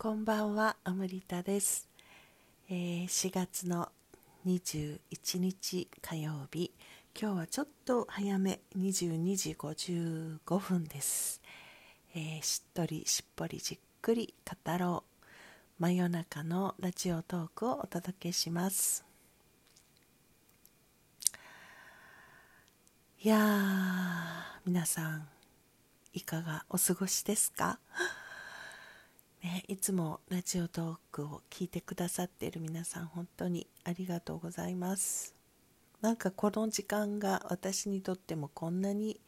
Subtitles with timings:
[0.00, 1.88] こんばんは、アムリタです、
[2.70, 3.88] えー、4月の
[4.46, 5.00] 21
[5.38, 6.70] 日火曜日、
[7.20, 11.40] 今日はちょっと早め、22時55分です。
[12.14, 14.34] えー、しっとりしっぽりじっくり
[14.64, 15.02] 語ろ
[15.80, 15.82] う。
[15.82, 19.04] 真夜中のラジオトークをお届けします。
[23.20, 25.28] いやー、皆さん、
[26.12, 27.80] いかがお過ごしですか？
[29.66, 35.34] いつもラジオトークを聞いてくださっている皆さん本当にありがとうございます。
[36.00, 39.20] なんかこの時間が私にとってもこんなに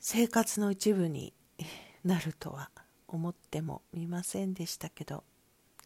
[0.00, 1.32] 生活の一部に
[2.04, 2.70] なるとは
[3.08, 5.24] 思ってもみませんでしたけど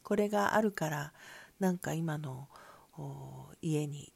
[0.02, 1.12] これがあるから
[1.60, 2.48] なんか今の
[3.60, 4.12] 家に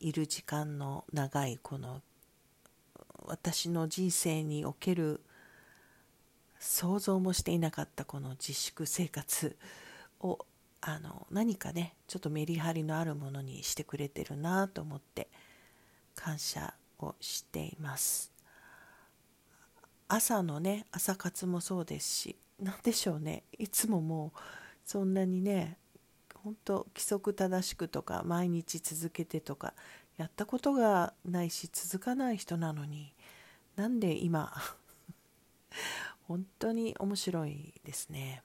[0.00, 2.02] いる時間の長いこの
[3.24, 5.20] 私の人生における
[6.58, 9.56] 想像もしていなかったこの自粛生活
[10.20, 10.38] を
[10.80, 15.28] あの何かねちょっとメリハリのあるものにしてくれてるなと思って
[16.14, 18.32] 感謝をしています。
[20.08, 24.38] 朝のね朝活もそうですし何でしょうねいつももう
[24.84, 25.76] そんなにね
[26.34, 29.74] 本当規則正しくとか毎日続けてとか
[30.16, 33.12] やったことがないし続かない人なのに
[33.76, 34.52] なんで今
[36.28, 38.42] 本当に面白いですね。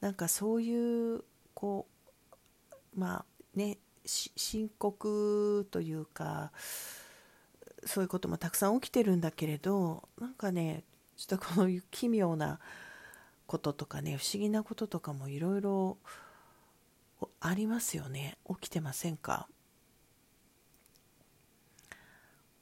[0.00, 1.22] なんかそういう
[1.54, 1.86] こ
[2.96, 3.24] うまあ
[3.54, 6.50] ね深刻というか
[7.84, 10.84] そういうこともたくさん起きてるんだけれどなんかね
[11.16, 12.58] ちょっとこの奇妙な
[13.46, 15.98] こととかね不思議なこととかもいろいろ
[17.40, 18.38] ありますよね。
[18.48, 19.46] 起きてませんか？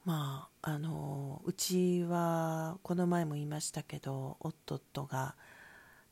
[0.09, 5.35] まああのうちはこの前も言いましたけど夫とが、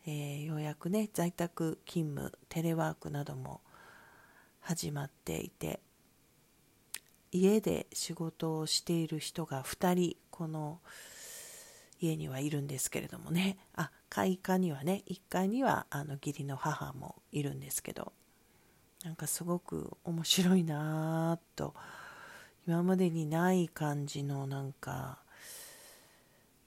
[0.06, 3.62] えー、ようやくね在宅勤務テレワークなども
[4.60, 5.80] 始まっていて
[7.32, 10.80] 家で仕事をしている人が2人この
[11.98, 13.56] 家にはいるんですけれどもね。
[13.74, 18.12] あ階下にはね1階にはあの義理の母もいるんですけど
[19.04, 21.72] なんかすごく面白いなぁと
[22.66, 25.18] 今までにない感じのなんか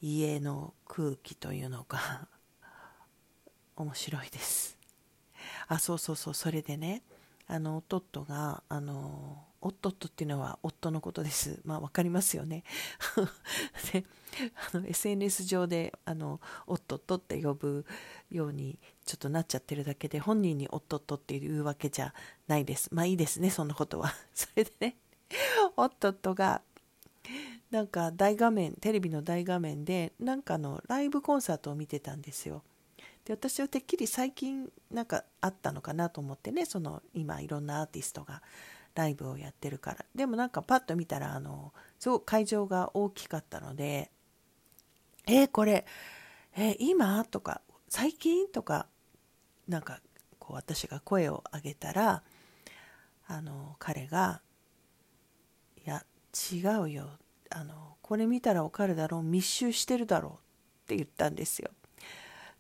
[0.02, 2.28] 家の空気というのが
[3.76, 4.78] 面白いです。
[5.68, 7.04] あそうそうそうそれでね
[7.48, 11.60] あの夫があの夫っていうのは夫のことです。
[11.66, 12.64] まあ分かりますよね。
[13.92, 14.06] で
[14.72, 17.86] あの SNS 上であの夫って呼ぶ
[18.30, 22.14] ようにちょっとなっちゃってるだけで本人に夫っていうわけじゃ
[22.48, 22.88] ないです。
[22.94, 24.14] まあいいですねそんなことは。
[24.34, 25.09] それでね。
[25.78, 26.62] 夫とが
[27.72, 32.64] なんか大画面テレビの大画面でなんかのライブコンサートを見てたんですよ
[33.26, 38.42] で私はてっきり最近なんかあったのかなと思ってねその今いろんなアーティストが
[38.96, 44.12] ライブをやってるからでもなんかパッと見たらあのすごく会場が大きかったので
[45.28, 45.86] 「えー、これ、
[46.56, 48.88] えー、今?」とか「最近?」とか
[49.68, 50.02] なんか
[50.40, 52.24] こう私が声を上げたら
[53.28, 54.42] あの彼が
[56.52, 57.10] 違うよ。
[57.50, 59.24] あのこれ見たらわかるだろう。
[59.24, 60.36] 密集してるだろうっ
[60.88, 61.72] て言ったんですよ。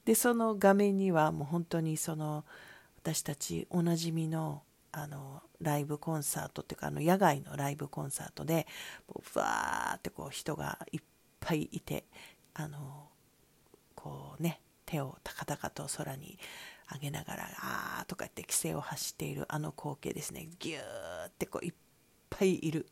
[0.06, 2.46] でその画面にはもう本当にその
[2.97, 8.66] 私たちおなじみのあのライブコンサートっていうかあの野外のライブコンサートで
[9.22, 11.01] ふわーってこう人がいっ
[11.40, 12.06] ぱいいて
[12.56, 13.07] あの
[13.94, 16.40] こうね手を高々と空に
[16.91, 20.50] 上げながらあーとか言って規制を発しているあの光景ですね。
[20.57, 20.81] ぎゅー
[21.28, 21.74] ってこういっ
[22.30, 22.88] ぱいいる。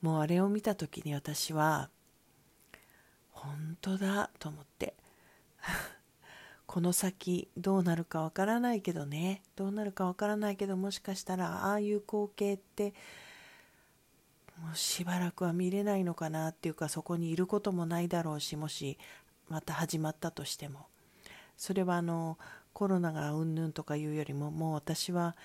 [0.00, 1.90] もうあれを見た時に私は
[3.30, 4.94] 本当だと思って。
[6.66, 9.42] この先どうなるかわからないけどね。
[9.56, 12.94] どうなるかわからないけどもしかしたらああいう光景って
[14.56, 18.98] もうしばらくは見れないのかなっていうかそこにいることもないだろうしもし
[19.48, 20.86] また始まったとしても。
[21.56, 22.38] それはあの
[22.72, 25.36] コロナがうんぬんとかいうよりももう私は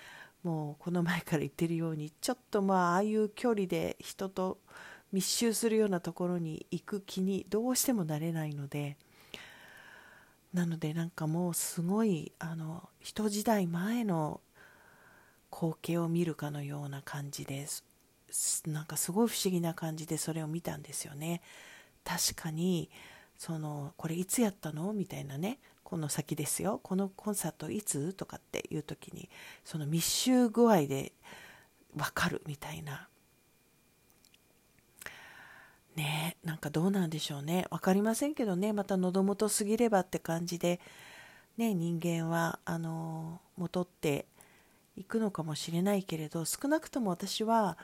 [0.46, 4.58] もうこの前から言ってるようにちょっとまあああいう距離で人と
[5.12, 8.96] 密集するようなところに行く気にどうしてもなれないので
[10.54, 14.40] なのでなんかもうすごいあの人時代前の
[15.52, 17.84] 光景を見るかのような感じです
[18.68, 21.42] なんかすごい不思議な感じでそれを見たんですよね。
[22.04, 22.88] 確かに
[23.38, 24.92] そのこれいつやったの？
[24.92, 26.80] みたいなねこの先ですよ。
[26.82, 28.12] このコンサートいつ？
[28.12, 29.28] とかっていう時に
[29.64, 31.12] その密集具合で
[31.94, 33.08] 分かるみたいな。
[35.94, 37.66] ねなんかどうなんでしょうね。
[37.70, 38.72] 分かりませんけどね。
[38.72, 40.80] また喉元過ぎればって感じで、
[41.56, 44.26] ね、人間はあの戻って
[44.96, 47.78] いくのかもしれないけれど少なくとも私は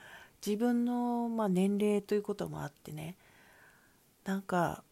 [0.44, 3.16] 自分の、まあ、年齢ということもあってね
[4.24, 4.82] なんか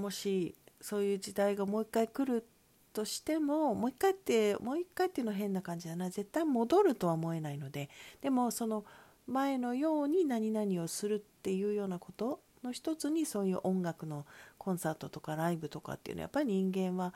[0.00, 2.46] もしそういう時代がもう一回来る
[2.92, 6.10] としてももう一回ってもう一回っていうのは変な感じだな。
[6.10, 7.88] 絶対戻るとは思えないので。
[8.20, 8.84] でもその
[9.26, 14.26] 前のように何々をするっていうようなことの一つにそういう音楽の
[14.58, 17.14] コンサートとかライブとかっていうのはやっぱり人間は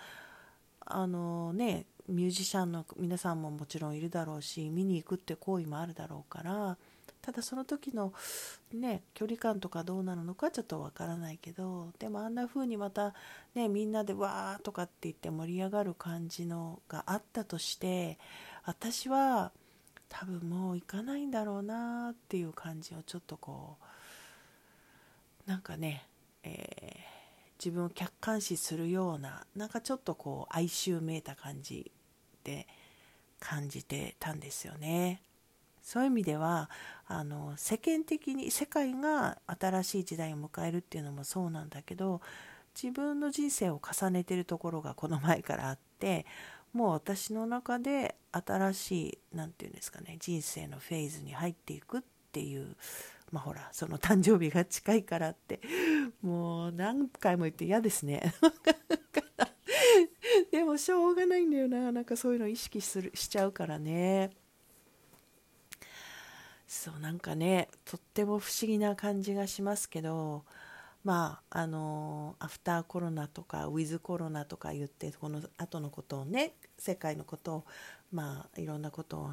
[0.87, 6.77] あのねミュージシャンの皆さんももちろんいるだろうし見に行くって行為もあるだろうから
[7.25, 8.13] ただその時の
[8.75, 13.15] ね距離感とかどうなるのかちょっとわからないけどでもあんな風にまた
[13.55, 18.19] ねみんなでわーとかって言って盛り上がる感じのがあったとして
[18.67, 19.53] 私は
[20.11, 23.79] 多分もう行かないんだろうなっていう感じをちょっとこ
[25.47, 26.07] うなんかね、
[26.43, 26.99] えー、
[27.59, 31.91] 自分を客観視するようななんかちょっとこう哀愁めいた感じ
[32.45, 32.67] で
[33.41, 35.23] 感じてたんですよね。
[35.85, 36.71] そういう意味では
[37.07, 42.23] あの世間的に世界が新しい時代を迎えるっていうのもそうなんだけど
[42.75, 46.25] 自分の人生を重ねてるところがこの前からあって
[46.73, 52.03] もう私の中で新しい何て言うんですかね人生のフェーズに入っていくっ
[52.33, 52.77] ていう
[53.31, 55.61] まあほらその誕生日が近いからって
[56.23, 58.33] もう何回も言って嫌ですね。
[60.51, 64.31] でもしょうがないんだよななんかそういうの意識するしちゃうからね。
[66.75, 70.45] そうなんかねとっても不思議な感じがしますけど
[71.05, 77.65] まああのアフターコロナとかウィズコロナとか言ってこの後のことをね世界のことを
[78.13, 79.31] まあいろんなことを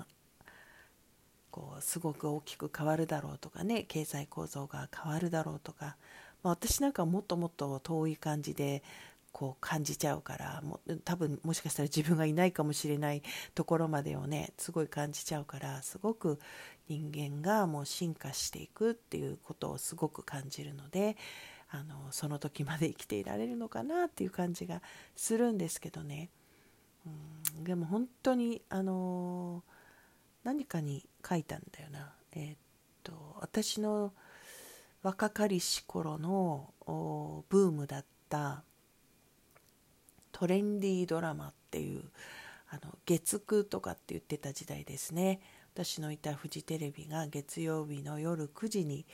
[1.49, 5.97] こうすごく大きく変わるだろうとかね経済構造が変わるだろうとか、
[6.43, 8.83] まあ、私なんかもっともっと遠い感じで
[9.31, 13.23] こう感じちゃうからも多分もしかしたら自分がいないかもしれない
[13.55, 16.39] ところまでをねすごい感じちゃうからすごく
[16.91, 21.15] 人間がもう進化していくっていうことをすごく感じるので
[21.69, 24.81] あのその時まで生きていられるのかなっていう感じが
[25.15, 26.29] するんですけどね、
[27.55, 29.63] うん、でも本当にあの
[30.43, 32.13] 何かに書いたんだよな。
[32.33, 32.57] えー、っ
[33.03, 34.11] と私の
[35.01, 36.73] 若かりし頃の
[37.49, 38.63] ブームだった
[40.33, 42.03] トレンディードラマっていう
[42.69, 45.39] あの月9とかって言ってた時代ですね。
[45.73, 49.05] 私のいたフジテレビが月曜日の夜9時に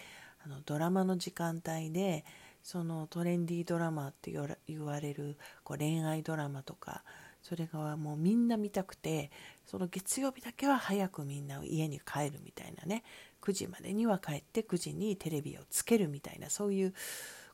[0.44, 2.26] あのドラマの時間帯で
[2.64, 7.04] そのトレンディードラマって言われるこう恋愛ドラマとか
[7.44, 9.30] それがもうみんな見たくて
[9.66, 13.04] その月曜日だけは早くみんな家に帰るみたいなね
[13.44, 16.94] 9時までには帰って9時にテレビをつけるみたいなそういう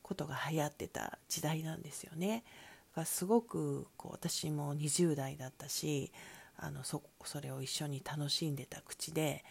[0.01, 2.44] ことが流行ってた時代なんですよね。
[3.06, 6.11] すごくこう私も20代だったし
[6.57, 9.44] あのそそれを一緒に楽しんでた口で、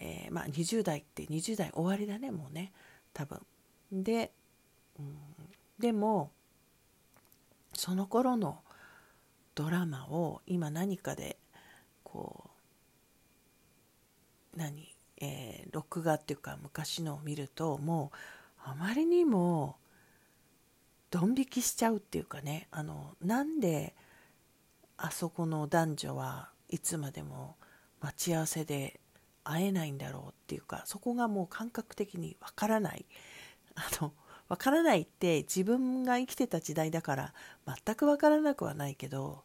[0.00, 2.72] えー、まあ、20代って20代終わりだねもうね
[3.12, 3.40] 多分。
[3.92, 4.32] で、
[4.98, 5.16] うん、
[5.78, 6.30] でも
[7.72, 8.58] その頃の
[9.54, 11.38] ドラマを今何かで
[12.04, 12.50] こ
[14.54, 19.76] う何、えー、録画っていうか昔のを見るともうあまりにも
[21.10, 23.94] ドン引きしちゃうっていうかねあのなんで
[24.98, 27.56] あそこの男女はいつまでも
[28.00, 29.00] 待ち合わせで
[29.44, 33.06] 会えないんだろうっていうかそこがもう感覚的にわからない。
[33.76, 34.12] あの
[34.48, 37.34] わからないって自分が生きてた時代だから
[37.84, 39.44] 全くわからなくはないけど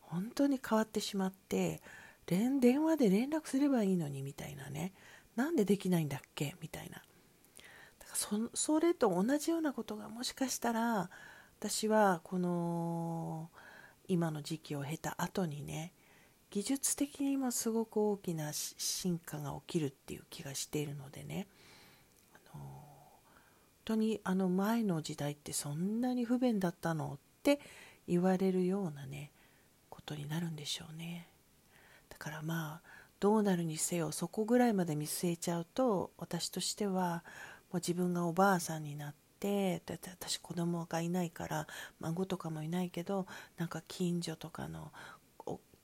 [0.00, 1.82] 本当に変わってしまって
[2.26, 4.92] 電話で連絡すればいいのにみたいなね。
[5.36, 6.56] なんでできないんだっけ？
[6.60, 6.96] みたいな。
[7.98, 11.10] だからそれと同じようなことがもしかしたら
[11.60, 13.27] 私はこの
[14.08, 15.92] 今の時期を経た後にね
[16.50, 21.46] 技術的にもすごく大きな進化が起きるっていう気がしているのでね
[22.34, 22.70] あの本
[23.84, 27.60] 当にあの前の時代ってそんなに不便だったのって
[28.06, 29.30] 言われるようなね
[29.90, 31.28] ことになるんでしょうね。
[32.08, 32.88] だからまあ
[33.20, 37.24] どうなるにせよそこぐらいまで見据えちゃうと私としては
[37.70, 41.66] もう自分がおばあさんになっててだって私子供がいないから
[42.00, 43.26] 孫とかもいないけど
[43.56, 44.92] なんか近所とかの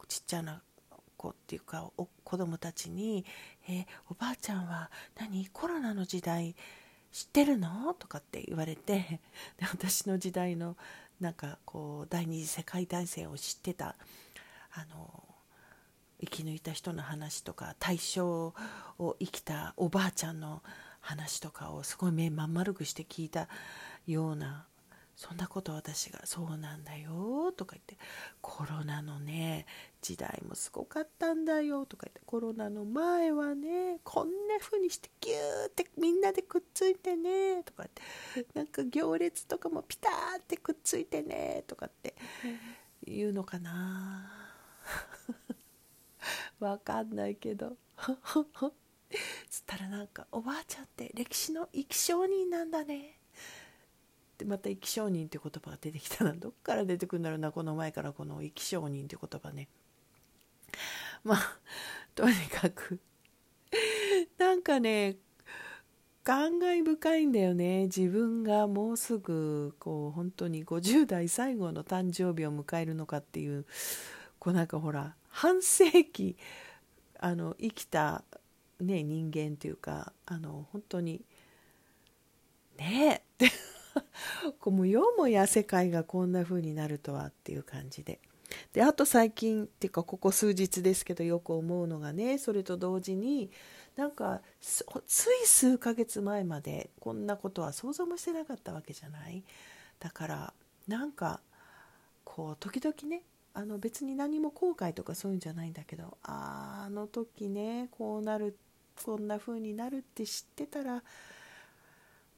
[0.08, 0.62] ちっちゃな
[1.16, 3.24] 子っていうかお子供たちに
[3.68, 5.48] 「えー、おばあちゃんは何？
[5.52, 6.54] コロナの時代
[7.12, 9.20] 知ってるの?」とかって言われて
[9.58, 10.76] で私の時代の
[11.20, 13.96] なんかこう第二次世界大戦を知ってた
[14.72, 15.24] あの
[16.20, 18.52] 生き抜いた人の話とか大正
[18.98, 20.64] を生きたおばあちゃんの話
[21.04, 23.48] 話とかをすごい目まん丸くして聞いた
[24.06, 24.66] ような
[25.16, 27.98] そんなこと私が「そうなんだよ」とか言って
[28.40, 29.66] 「コロナのね
[30.00, 38.02] 時代もすごかったんだよ」とか言って「コロナの前はねこんな風にしてギューってみんなでくっついてね」とかって
[38.54, 42.16] なんか行列とかもピターってくっついてねとかって
[43.02, 44.32] 言うのかな。
[46.58, 47.76] わかんないけど。
[49.48, 53.18] つったらなんか「おばあちゃんって歴史の生き証人なんだね」
[54.38, 59.68] でまた生き証人って言葉が出てきたらどっから出てくるんだろうなこの前からこの生き証人って言葉ね。
[61.22, 61.58] まあ
[62.14, 63.00] とにかく
[64.38, 65.16] なんかね
[66.24, 67.84] 感慨深いんだよね。
[67.84, 73.66] 自分がもうすぐこう本当に50代最後の誕生日を迎えるのかっていう
[74.38, 76.36] こうなんかほら半世紀
[77.18, 78.24] あの生きた、
[78.80, 81.24] ね、人間っていうかあの本当に
[82.76, 83.52] ねえって
[84.60, 88.20] こうもうもや世界がこんな風になるとはっていう感じで。
[88.72, 93.50] であと最近っていうかここ数日ですけどよく思うのがねそれと同時に
[93.96, 94.82] なんかつ
[95.42, 99.42] い数ヶ月前までこんなことは想像もしてなかったわけじゃない
[99.98, 100.54] だから
[100.86, 101.40] なんか
[102.22, 103.22] こう時々ね
[103.54, 108.58] あの別に何も後悔とかそういうんじゃないんだけどああの時ねこうなる
[109.04, 111.02] こんな風になるって知ってたら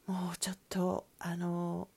[0.07, 1.89] もうちょっとあの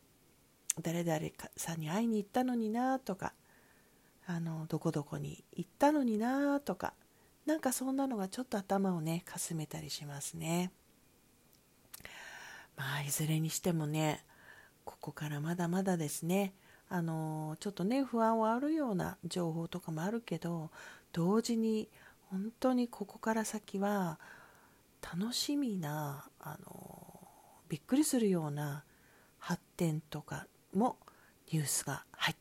[0.81, 1.19] 誰々
[1.57, 3.33] さんに会いに行ったのになとか
[4.25, 6.93] あのどこどこに行ったのになとか
[7.45, 10.71] なんかそんなのがちょっと頭をねかすめたりしますね。
[12.77, 14.23] まあいずれにしてもね
[14.85, 16.53] ここからまだまだですね
[16.89, 20.71] あのちょっとね不安はあるような情報とかもあるけど
[21.13, 21.87] 同時に
[22.31, 24.19] 本当にここから先は
[25.01, 27.09] 楽しみなあの
[27.69, 28.83] びっくりするような
[29.37, 30.97] 発展とかも
[31.51, 32.35] ニュースが入っ